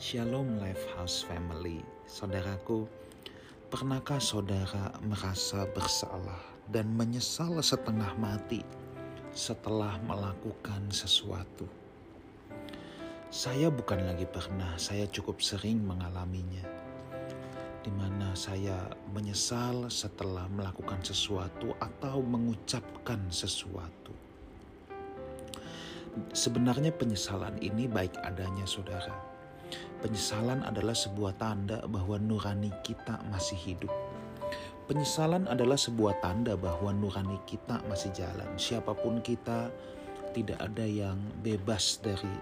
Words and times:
Shalom 0.00 0.56
Life 0.56 0.80
House 0.96 1.28
Family, 1.28 1.84
saudaraku. 2.08 2.88
Pernahkah 3.68 4.16
saudara 4.16 4.96
merasa 5.04 5.68
bersalah 5.76 6.40
dan 6.72 6.88
menyesal 6.96 7.60
setengah 7.60 8.08
mati 8.16 8.64
setelah 9.36 10.00
melakukan 10.08 10.88
sesuatu? 10.88 11.68
Saya 13.28 13.68
bukan 13.68 14.00
lagi 14.08 14.24
pernah, 14.24 14.72
saya 14.80 15.04
cukup 15.04 15.44
sering 15.44 15.84
mengalaminya. 15.84 16.64
Di 17.84 17.92
mana 17.92 18.32
saya 18.32 18.88
menyesal 19.12 19.92
setelah 19.92 20.48
melakukan 20.48 21.04
sesuatu 21.04 21.76
atau 21.76 22.24
mengucapkan 22.24 23.20
sesuatu. 23.28 24.16
Sebenarnya 26.32 26.88
penyesalan 26.88 27.60
ini 27.60 27.84
baik 27.84 28.16
adanya 28.24 28.64
saudara. 28.64 29.29
Penyesalan 30.00 30.64
adalah 30.64 30.96
sebuah 30.96 31.36
tanda 31.36 31.84
bahwa 31.84 32.16
nurani 32.16 32.72
kita 32.80 33.20
masih 33.28 33.60
hidup. 33.60 33.92
Penyesalan 34.88 35.44
adalah 35.44 35.76
sebuah 35.76 36.24
tanda 36.24 36.56
bahwa 36.56 36.88
nurani 36.96 37.36
kita 37.44 37.84
masih 37.84 38.08
jalan. 38.16 38.48
Siapa 38.56 38.96
pun 38.96 39.20
kita, 39.20 39.68
tidak 40.32 40.56
ada 40.56 40.88
yang 40.88 41.20
bebas 41.44 42.00
dari 42.00 42.32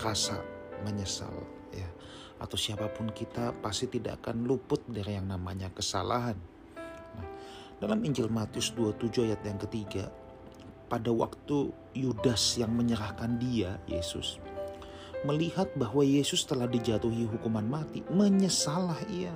rasa 0.00 0.40
menyesal 0.80 1.36
ya. 1.76 1.86
Atau 2.40 2.56
siapa 2.56 2.88
pun 2.88 3.12
kita 3.12 3.52
pasti 3.60 3.84
tidak 3.92 4.24
akan 4.24 4.48
luput 4.48 4.80
dari 4.88 5.20
yang 5.20 5.28
namanya 5.28 5.68
kesalahan. 5.76 6.40
Nah, 7.12 7.28
dalam 7.76 8.00
Injil 8.08 8.32
Matius 8.32 8.72
27 8.72 9.28
ayat 9.28 9.44
yang 9.44 9.60
ketiga, 9.60 10.08
pada 10.88 11.12
waktu 11.12 11.70
Yudas 11.92 12.56
yang 12.56 12.72
menyerahkan 12.72 13.36
dia, 13.36 13.76
Yesus, 13.84 14.40
melihat 15.26 15.68
bahwa 15.76 16.00
Yesus 16.00 16.44
telah 16.48 16.66
dijatuhi 16.66 17.28
hukuman 17.28 17.64
mati, 17.64 18.00
menyesalah 18.08 18.98
ia. 19.12 19.34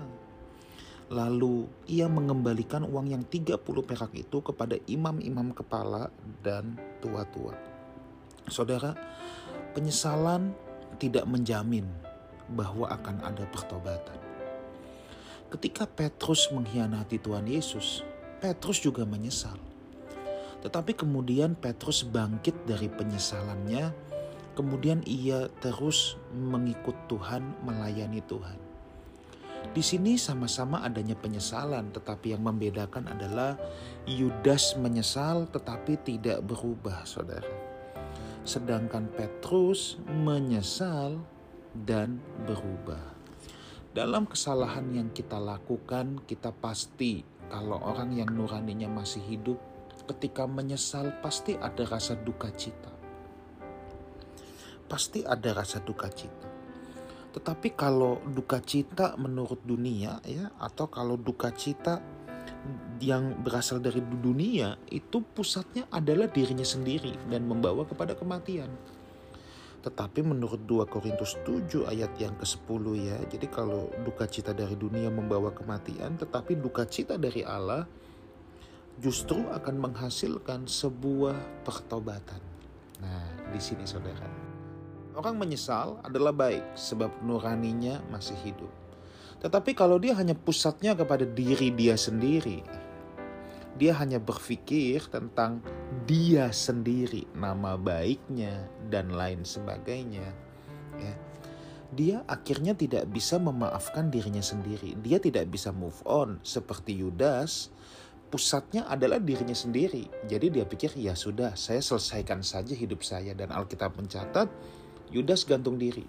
Lalu 1.12 1.68
ia 1.84 2.08
mengembalikan 2.08 2.82
uang 2.88 3.12
yang 3.12 3.22
30 3.28 3.60
perak 3.84 4.12
itu 4.16 4.40
kepada 4.40 4.80
imam-imam 4.88 5.52
kepala 5.52 6.08
dan 6.40 6.80
tua-tua. 7.04 7.52
Saudara, 8.48 8.96
penyesalan 9.76 10.56
tidak 10.96 11.28
menjamin 11.28 11.84
bahwa 12.48 12.88
akan 12.88 13.20
ada 13.20 13.44
pertobatan. 13.52 14.16
Ketika 15.52 15.84
Petrus 15.84 16.48
mengkhianati 16.50 17.20
Tuhan 17.20 17.46
Yesus, 17.46 18.00
Petrus 18.40 18.80
juga 18.80 19.04
menyesal 19.04 19.74
tetapi 20.64 20.96
kemudian 20.96 21.52
Petrus 21.52 22.08
bangkit 22.08 22.64
dari 22.64 22.88
penyesalannya, 22.88 24.13
kemudian 24.54 25.02
ia 25.04 25.50
terus 25.60 26.16
mengikut 26.32 26.94
Tuhan, 27.10 27.42
melayani 27.66 28.22
Tuhan. 28.24 28.58
Di 29.74 29.80
sini 29.80 30.20
sama-sama 30.20 30.84
adanya 30.84 31.16
penyesalan, 31.16 31.90
tetapi 31.90 32.36
yang 32.36 32.44
membedakan 32.44 33.08
adalah 33.08 33.56
Yudas 34.04 34.76
menyesal 34.76 35.48
tetapi 35.48 35.98
tidak 36.04 36.44
berubah, 36.44 37.02
saudara. 37.08 37.48
Sedangkan 38.44 39.10
Petrus 39.10 39.96
menyesal 40.06 41.18
dan 41.74 42.22
berubah. 42.46 43.02
Dalam 43.90 44.30
kesalahan 44.30 44.90
yang 44.94 45.08
kita 45.10 45.40
lakukan, 45.42 46.22
kita 46.28 46.54
pasti 46.54 47.26
kalau 47.50 47.82
orang 47.82 48.14
yang 48.14 48.30
nuraninya 48.30 48.90
masih 48.90 49.22
hidup, 49.26 49.58
ketika 50.06 50.46
menyesal 50.46 51.10
pasti 51.18 51.58
ada 51.58 51.82
rasa 51.88 52.14
duka 52.14 52.52
cita. 52.54 52.93
Pasti 54.86 55.24
ada 55.24 55.50
rasa 55.56 55.80
duka 55.80 56.08
cita. 56.12 56.48
Tetapi 57.34 57.74
kalau 57.74 58.22
duka 58.30 58.62
cita 58.62 59.18
menurut 59.18 59.58
dunia 59.66 60.22
ya 60.22 60.54
atau 60.62 60.86
kalau 60.86 61.18
duka 61.18 61.50
cita 61.50 61.98
yang 63.02 63.42
berasal 63.42 63.82
dari 63.82 63.98
dunia 64.00 64.78
itu 64.88 65.20
pusatnya 65.20 65.84
adalah 65.90 66.30
dirinya 66.30 66.64
sendiri 66.64 67.12
dan 67.26 67.44
membawa 67.44 67.82
kepada 67.82 68.14
kematian. 68.14 68.70
Tetapi 69.84 70.24
menurut 70.24 70.64
2 70.64 70.88
Korintus 70.88 71.36
7 71.44 71.84
ayat 71.84 72.16
yang 72.16 72.32
ke-10 72.40 72.84
ya. 73.04 73.18
Jadi 73.28 73.46
kalau 73.52 73.92
duka 74.00 74.24
cita 74.24 74.56
dari 74.56 74.78
dunia 74.78 75.10
membawa 75.10 75.50
kematian 75.52 76.16
tetapi 76.16 76.56
duka 76.56 76.86
cita 76.86 77.18
dari 77.18 77.42
Allah 77.42 77.84
justru 79.02 79.42
akan 79.50 79.90
menghasilkan 79.90 80.70
sebuah 80.70 81.66
pertobatan. 81.66 82.40
Nah, 83.02 83.50
di 83.50 83.58
sini 83.58 83.82
saudara. 83.84 84.53
Orang 85.14 85.38
menyesal 85.38 86.02
adalah 86.02 86.34
baik 86.34 86.74
sebab 86.74 87.22
nuraninya 87.22 88.02
masih 88.10 88.34
hidup. 88.42 88.70
Tetapi 89.38 89.70
kalau 89.78 90.02
dia 90.02 90.18
hanya 90.18 90.34
pusatnya 90.34 90.98
kepada 90.98 91.22
diri 91.22 91.70
dia 91.70 91.94
sendiri, 91.94 92.66
dia 93.78 93.94
hanya 93.98 94.18
berpikir 94.18 95.06
tentang 95.10 95.62
dia 96.02 96.50
sendiri, 96.50 97.30
nama 97.30 97.78
baiknya 97.78 98.66
dan 98.90 99.14
lain 99.14 99.46
sebagainya. 99.46 100.26
Ya. 100.98 101.14
Dia 101.94 102.16
akhirnya 102.26 102.74
tidak 102.74 103.06
bisa 103.06 103.38
memaafkan 103.38 104.10
dirinya 104.10 104.42
sendiri. 104.42 104.98
Dia 104.98 105.22
tidak 105.22 105.46
bisa 105.46 105.70
move 105.70 106.02
on 106.02 106.42
seperti 106.42 106.98
Yudas 106.98 107.70
pusatnya 108.34 108.90
adalah 108.90 109.22
dirinya 109.22 109.54
sendiri. 109.54 110.10
Jadi 110.26 110.58
dia 110.58 110.66
pikir 110.66 110.90
ya 110.98 111.14
sudah 111.14 111.54
saya 111.54 111.78
selesaikan 111.78 112.42
saja 112.42 112.74
hidup 112.74 113.06
saya 113.06 113.30
dan 113.30 113.54
Alkitab 113.54 113.94
mencatat 113.94 114.50
Yudas 115.14 115.46
gantung 115.46 115.78
diri. 115.78 116.02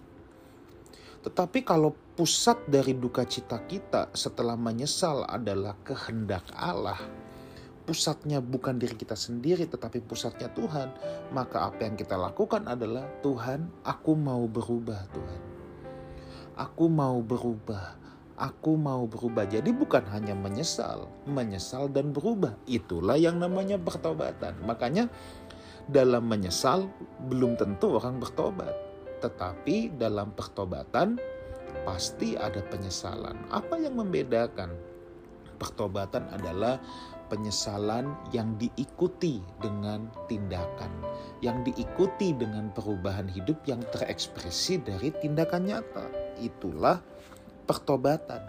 Tetapi 1.21 1.61
kalau 1.61 1.93
pusat 2.17 2.65
dari 2.65 2.97
duka 2.97 3.25
cita 3.25 3.61
kita 3.65 4.09
setelah 4.17 4.57
menyesal 4.57 5.25
adalah 5.29 5.77
kehendak 5.85 6.45
Allah, 6.57 6.97
pusatnya 7.85 8.41
bukan 8.41 8.81
diri 8.81 8.97
kita 8.97 9.13
sendiri 9.13 9.69
tetapi 9.69 10.01
pusatnya 10.01 10.49
Tuhan, 10.53 10.89
maka 11.33 11.69
apa 11.69 11.85
yang 11.85 11.93
kita 11.93 12.17
lakukan 12.17 12.65
adalah 12.65 13.05
Tuhan, 13.21 13.85
aku 13.85 14.17
mau 14.17 14.45
berubah 14.49 15.01
Tuhan. 15.13 15.41
Aku 16.55 16.87
mau 16.87 17.19
berubah 17.19 18.05
Aku 18.35 18.75
mau 18.75 19.07
berubah. 19.07 19.47
Jadi 19.47 19.71
bukan 19.71 20.03
hanya 20.11 20.35
menyesal, 20.35 21.07
menyesal 21.23 21.87
dan 21.87 22.11
berubah. 22.11 22.59
Itulah 22.67 23.15
yang 23.15 23.39
namanya 23.39 23.79
pertobatan. 23.79 24.59
Makanya 24.67 25.07
dalam 25.87 26.27
menyesal 26.27 26.91
belum 27.31 27.55
tentu 27.55 27.95
orang 27.95 28.19
bertobat. 28.19 28.75
Tetapi 29.25 29.97
dalam 29.97 30.37
pertobatan 30.37 31.17
pasti 31.81 32.37
ada 32.37 32.61
penyesalan. 32.61 33.49
Apa 33.49 33.81
yang 33.81 33.97
membedakan? 33.97 34.69
Pertobatan 35.57 36.29
adalah 36.29 36.77
penyesalan 37.25 38.13
yang 38.29 38.53
diikuti 38.61 39.41
dengan 39.57 40.05
tindakan, 40.29 40.93
yang 41.41 41.65
diikuti 41.65 42.37
dengan 42.37 42.69
perubahan 42.69 43.25
hidup 43.25 43.65
yang 43.65 43.81
terekspresi 43.89 44.85
dari 44.85 45.09
tindakan 45.09 45.65
nyata. 45.65 46.05
Itulah 46.37 47.01
pertobatan. 47.65 48.45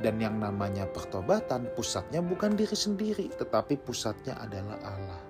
Dan 0.00 0.16
yang 0.16 0.40
namanya 0.40 0.88
pertobatan 0.88 1.68
pusatnya 1.76 2.24
bukan 2.24 2.56
diri 2.56 2.72
sendiri, 2.72 3.28
tetapi 3.36 3.76
pusatnya 3.76 4.40
adalah 4.40 4.80
Allah. 4.80 5.22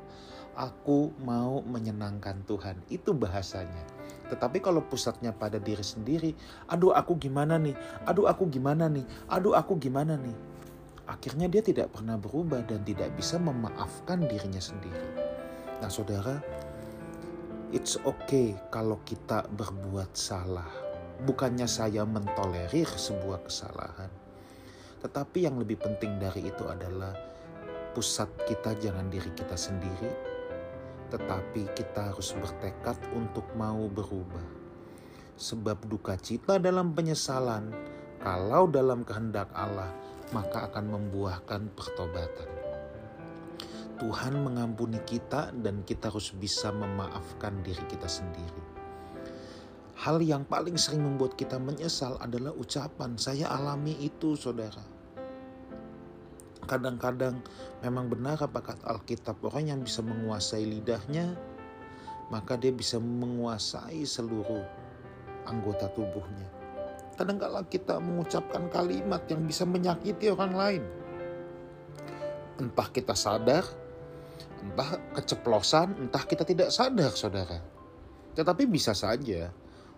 Aku 0.54 1.10
mau 1.18 1.58
menyenangkan 1.66 2.46
Tuhan, 2.46 2.78
itu 2.86 3.10
bahasanya. 3.10 3.82
Tetapi 4.30 4.58
kalau 4.64 4.80
pusatnya 4.84 5.30
pada 5.36 5.60
diri 5.60 5.84
sendiri, 5.84 6.32
aduh 6.68 6.96
aku 6.96 7.16
gimana 7.20 7.60
nih, 7.60 7.76
aduh 8.08 8.24
aku 8.26 8.48
gimana 8.48 8.88
nih, 8.88 9.04
aduh 9.28 9.52
aku 9.52 9.76
gimana 9.76 10.16
nih. 10.16 10.36
Akhirnya 11.04 11.52
dia 11.52 11.60
tidak 11.60 11.92
pernah 11.92 12.16
berubah 12.16 12.64
dan 12.64 12.80
tidak 12.80 13.12
bisa 13.12 13.36
memaafkan 13.36 14.24
dirinya 14.24 14.60
sendiri. 14.60 15.08
Nah 15.84 15.92
saudara, 15.92 16.40
it's 17.76 18.00
okay 18.08 18.56
kalau 18.72 18.96
kita 19.04 19.44
berbuat 19.52 20.16
salah. 20.16 20.68
Bukannya 21.14 21.68
saya 21.70 22.02
mentolerir 22.02 22.90
sebuah 22.90 23.46
kesalahan, 23.46 24.10
tetapi 24.98 25.46
yang 25.46 25.60
lebih 25.62 25.78
penting 25.78 26.18
dari 26.18 26.50
itu 26.50 26.66
adalah 26.66 27.14
pusat 27.94 28.26
kita 28.50 28.74
jangan 28.82 29.06
diri 29.06 29.30
kita 29.36 29.54
sendiri, 29.54 30.10
tetapi 31.14 31.70
kita 31.78 32.10
harus 32.10 32.34
bertekad 32.34 32.98
untuk 33.14 33.46
mau 33.54 33.86
berubah. 33.86 34.42
Sebab 35.38 35.86
duka 35.86 36.18
cita 36.18 36.58
dalam 36.58 36.90
penyesalan, 36.90 37.70
kalau 38.18 38.66
dalam 38.66 39.06
kehendak 39.06 39.46
Allah, 39.54 39.94
maka 40.34 40.66
akan 40.66 40.90
membuahkan 40.90 41.70
pertobatan. 41.78 42.50
Tuhan 43.94 44.42
mengampuni 44.42 44.98
kita, 45.06 45.54
dan 45.54 45.86
kita 45.86 46.10
harus 46.10 46.34
bisa 46.34 46.74
memaafkan 46.74 47.62
diri 47.62 47.82
kita 47.86 48.10
sendiri. 48.10 48.62
Hal 49.94 50.18
yang 50.18 50.42
paling 50.42 50.74
sering 50.74 51.06
membuat 51.06 51.38
kita 51.38 51.62
menyesal 51.62 52.18
adalah 52.18 52.50
ucapan 52.58 53.14
saya 53.14 53.54
alami 53.54 53.94
itu 54.02 54.34
saudara. 54.34 54.93
Kadang-kadang 56.64 57.40
memang 57.84 58.08
benar 58.08 58.40
apa 58.40 58.60
kata 58.60 58.84
Alkitab 58.88 59.40
orang 59.44 59.70
yang 59.70 59.80
bisa 59.84 60.00
menguasai 60.00 60.64
lidahnya 60.64 61.36
maka 62.32 62.56
dia 62.56 62.72
bisa 62.72 62.96
menguasai 62.96 64.04
seluruh 64.04 64.64
anggota 65.44 65.86
tubuhnya. 65.92 66.48
Kadangkala 67.14 67.62
kita 67.68 68.00
mengucapkan 68.00 68.66
kalimat 68.72 69.22
yang 69.30 69.44
bisa 69.46 69.62
menyakiti 69.62 70.32
orang 70.32 70.52
lain. 70.56 70.82
Entah 72.58 72.88
kita 72.90 73.14
sadar, 73.14 73.62
entah 74.62 74.98
keceplosan, 75.14 75.94
entah 76.00 76.24
kita 76.26 76.42
tidak 76.42 76.74
sadar, 76.74 77.12
saudara. 77.14 77.62
Tetapi 78.34 78.66
bisa 78.66 78.96
saja 78.96 79.54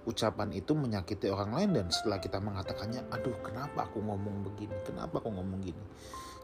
ucapan 0.07 0.55
itu 0.55 0.77
menyakiti 0.77 1.33
orang 1.33 1.57
lain 1.57 1.71
dan 1.73 1.87
setelah 1.89 2.21
kita 2.21 2.39
mengatakannya, 2.39 3.01
aduh 3.11 3.35
kenapa 3.41 3.89
aku 3.89 3.99
ngomong 4.05 4.53
begini, 4.53 4.77
kenapa 4.85 5.19
aku 5.19 5.33
ngomong 5.33 5.61
gini. 5.65 5.85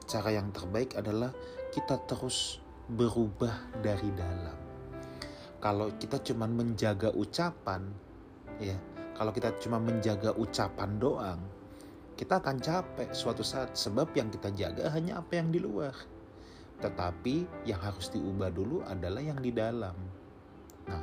Cara 0.06 0.34
yang 0.34 0.52
terbaik 0.52 0.99
adalah 0.99 1.31
kita 1.72 2.02
terus 2.04 2.60
berubah 2.90 3.72
dari 3.81 4.10
dalam. 4.12 4.58
Kalau 5.62 5.94
kita 5.94 6.19
cuma 6.26 6.50
menjaga 6.50 7.14
ucapan, 7.14 7.87
ya 8.58 8.75
kalau 9.14 9.31
kita 9.31 9.54
cuma 9.62 9.78
menjaga 9.78 10.34
ucapan 10.34 10.90
doang, 10.99 11.40
kita 12.19 12.43
akan 12.43 12.58
capek 12.58 13.14
suatu 13.14 13.46
saat 13.46 13.78
sebab 13.78 14.10
yang 14.19 14.28
kita 14.28 14.50
jaga 14.50 14.90
hanya 14.90 15.22
apa 15.22 15.38
yang 15.38 15.54
di 15.54 15.62
luar. 15.62 15.94
Tetapi 16.82 17.66
yang 17.70 17.78
harus 17.78 18.10
diubah 18.10 18.50
dulu 18.50 18.82
adalah 18.82 19.22
yang 19.22 19.38
di 19.38 19.54
dalam. 19.54 19.94
Nah, 20.90 21.02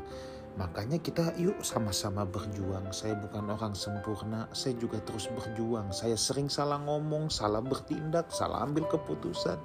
makanya 0.59 0.99
kita 0.99 1.31
yuk 1.39 1.63
sama-sama 1.63 2.27
berjuang. 2.27 2.91
Saya 2.91 3.15
bukan 3.15 3.47
orang 3.47 3.71
sempurna, 3.71 4.51
saya 4.51 4.75
juga 4.75 4.99
terus 4.99 5.31
berjuang. 5.31 5.95
Saya 5.95 6.19
sering 6.19 6.51
salah 6.51 6.75
ngomong, 6.83 7.31
salah 7.31 7.63
bertindak, 7.63 8.27
salah 8.35 8.67
ambil 8.67 8.83
keputusan. 8.91 9.55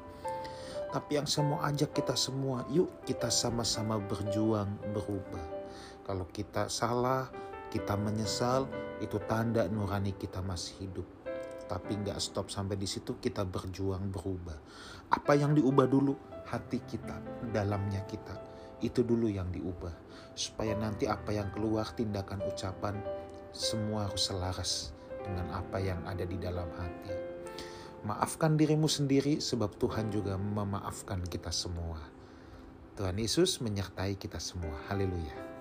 Tapi 0.94 1.18
yang 1.18 1.26
saya 1.26 1.50
mau 1.50 1.58
ajak 1.66 1.90
kita 1.90 2.14
semua, 2.14 2.62
yuk 2.70 3.02
kita 3.02 3.26
sama-sama 3.26 3.98
berjuang 3.98 4.70
berubah. 4.94 5.42
Kalau 6.06 6.30
kita 6.30 6.70
salah, 6.70 7.26
kita 7.74 7.98
menyesal, 7.98 8.70
itu 9.02 9.18
tanda 9.26 9.66
nurani 9.66 10.14
kita 10.14 10.38
masih 10.38 10.86
hidup. 10.86 11.08
Tapi 11.66 11.98
nggak 11.98 12.22
stop 12.22 12.54
sampai 12.54 12.78
di 12.78 12.86
situ 12.86 13.18
kita 13.18 13.42
berjuang 13.42 14.14
berubah. 14.14 14.54
Apa 15.10 15.34
yang 15.34 15.58
diubah 15.58 15.90
dulu? 15.90 16.14
Hati 16.46 16.78
kita, 16.86 17.18
dalamnya 17.50 18.06
kita. 18.06 18.53
Itu 18.84 19.00
dulu 19.00 19.32
yang 19.32 19.48
diubah. 19.48 19.96
Supaya 20.36 20.76
nanti 20.76 21.08
apa 21.08 21.32
yang 21.32 21.48
keluar 21.56 21.88
tindakan 21.96 22.44
ucapan 22.44 23.00
semua 23.54 24.10
harus 24.10 24.28
selaras 24.28 24.92
dengan 25.24 25.48
apa 25.56 25.80
yang 25.80 26.04
ada 26.04 26.28
di 26.28 26.36
dalam 26.36 26.68
hati. 26.76 27.16
Maafkan 28.04 28.60
dirimu 28.60 28.84
sendiri 28.84 29.40
sebab 29.40 29.80
Tuhan 29.80 30.12
juga 30.12 30.36
memaafkan 30.36 31.24
kita 31.24 31.48
semua. 31.48 31.96
Tuhan 33.00 33.16
Yesus 33.16 33.64
menyertai 33.64 34.20
kita 34.20 34.36
semua. 34.36 34.76
Haleluya. 34.92 35.53